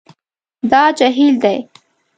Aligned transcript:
دا 0.71 0.81
جهیل 0.97 1.33
دی 1.43 1.57